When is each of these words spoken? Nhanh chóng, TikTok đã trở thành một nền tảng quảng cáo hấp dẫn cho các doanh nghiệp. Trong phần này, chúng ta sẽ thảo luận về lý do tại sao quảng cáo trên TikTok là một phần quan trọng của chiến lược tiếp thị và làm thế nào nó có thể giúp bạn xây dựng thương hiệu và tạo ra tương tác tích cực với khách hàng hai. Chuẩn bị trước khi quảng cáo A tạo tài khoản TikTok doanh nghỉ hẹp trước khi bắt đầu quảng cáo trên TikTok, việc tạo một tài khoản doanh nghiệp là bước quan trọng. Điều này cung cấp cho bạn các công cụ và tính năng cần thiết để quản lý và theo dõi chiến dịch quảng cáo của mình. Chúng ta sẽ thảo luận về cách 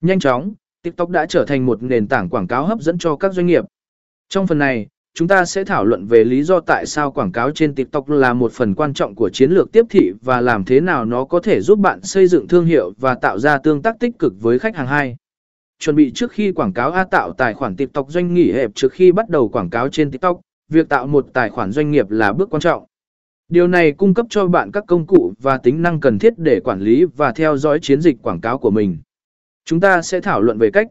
Nhanh 0.00 0.18
chóng, 0.18 0.54
TikTok 0.82 1.10
đã 1.10 1.26
trở 1.26 1.44
thành 1.44 1.66
một 1.66 1.82
nền 1.82 2.08
tảng 2.08 2.28
quảng 2.28 2.46
cáo 2.46 2.66
hấp 2.66 2.80
dẫn 2.80 2.98
cho 2.98 3.16
các 3.16 3.32
doanh 3.32 3.46
nghiệp. 3.46 3.64
Trong 4.28 4.46
phần 4.46 4.58
này, 4.58 4.86
chúng 5.14 5.28
ta 5.28 5.44
sẽ 5.44 5.64
thảo 5.64 5.84
luận 5.84 6.06
về 6.06 6.24
lý 6.24 6.42
do 6.42 6.60
tại 6.60 6.86
sao 6.86 7.12
quảng 7.12 7.32
cáo 7.32 7.50
trên 7.50 7.74
TikTok 7.74 8.10
là 8.10 8.32
một 8.32 8.52
phần 8.52 8.74
quan 8.74 8.94
trọng 8.94 9.14
của 9.14 9.30
chiến 9.30 9.50
lược 9.50 9.72
tiếp 9.72 9.86
thị 9.90 10.12
và 10.22 10.40
làm 10.40 10.64
thế 10.64 10.80
nào 10.80 11.04
nó 11.04 11.24
có 11.24 11.40
thể 11.40 11.60
giúp 11.60 11.78
bạn 11.78 12.02
xây 12.02 12.26
dựng 12.26 12.48
thương 12.48 12.66
hiệu 12.66 12.92
và 12.98 13.14
tạo 13.14 13.38
ra 13.38 13.58
tương 13.58 13.82
tác 13.82 13.96
tích 14.00 14.18
cực 14.18 14.32
với 14.42 14.58
khách 14.58 14.76
hàng 14.76 14.86
hai. 14.86 15.16
Chuẩn 15.78 15.96
bị 15.96 16.12
trước 16.14 16.32
khi 16.32 16.52
quảng 16.52 16.72
cáo 16.72 16.90
A 16.90 17.04
tạo 17.04 17.32
tài 17.32 17.54
khoản 17.54 17.76
TikTok 17.76 18.10
doanh 18.10 18.34
nghỉ 18.34 18.52
hẹp 18.52 18.70
trước 18.74 18.92
khi 18.92 19.12
bắt 19.12 19.28
đầu 19.28 19.48
quảng 19.48 19.70
cáo 19.70 19.88
trên 19.88 20.10
TikTok, 20.10 20.40
việc 20.68 20.88
tạo 20.88 21.06
một 21.06 21.26
tài 21.32 21.50
khoản 21.50 21.72
doanh 21.72 21.90
nghiệp 21.90 22.10
là 22.10 22.32
bước 22.32 22.50
quan 22.50 22.60
trọng. 22.60 22.84
Điều 23.48 23.68
này 23.68 23.92
cung 23.92 24.14
cấp 24.14 24.26
cho 24.30 24.46
bạn 24.46 24.70
các 24.72 24.84
công 24.86 25.06
cụ 25.06 25.32
và 25.38 25.58
tính 25.58 25.82
năng 25.82 26.00
cần 26.00 26.18
thiết 26.18 26.32
để 26.36 26.60
quản 26.64 26.80
lý 26.80 27.04
và 27.04 27.32
theo 27.32 27.56
dõi 27.56 27.78
chiến 27.82 28.00
dịch 28.00 28.16
quảng 28.22 28.40
cáo 28.40 28.58
của 28.58 28.70
mình. 28.70 28.98
Chúng 29.68 29.80
ta 29.80 30.02
sẽ 30.02 30.20
thảo 30.20 30.42
luận 30.42 30.58
về 30.58 30.70
cách 30.70 30.86